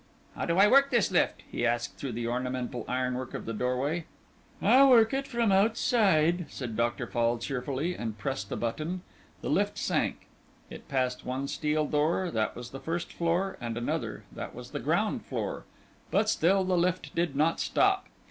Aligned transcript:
"How 0.35 0.47
do 0.47 0.57
I 0.57 0.67
work 0.67 0.89
this 0.89 1.11
lift?" 1.11 1.43
he 1.47 1.63
asked 1.63 1.97
through 1.99 2.13
the 2.13 2.27
ornamental 2.27 2.85
ironwork 2.87 3.35
of 3.35 3.45
the 3.45 3.53
doorway. 3.53 4.05
"I 4.59 4.83
work 4.89 5.13
it 5.13 5.27
from 5.27 5.51
outside," 5.51 6.47
said 6.49 6.75
Dr. 6.75 7.05
Fall, 7.05 7.37
cheerfully, 7.37 7.95
and 7.95 8.17
pressed 8.17 8.51
a 8.51 8.55
button. 8.55 9.01
The 9.43 9.51
lift 9.51 9.77
sank. 9.77 10.25
It 10.71 10.87
passed 10.87 11.23
one 11.23 11.47
steel 11.47 11.85
door 11.85 12.31
that 12.31 12.55
was 12.55 12.71
the 12.71 12.79
first 12.79 13.13
floor; 13.13 13.57
and 13.61 13.77
another 13.77 14.23
that 14.31 14.55
was 14.55 14.71
the 14.71 14.79
ground 14.79 15.23
floor, 15.23 15.65
but 16.09 16.27
still 16.29 16.63
the 16.63 16.75
lift 16.79 17.13
did 17.13 17.35
not 17.35 17.59
stop. 17.59 18.07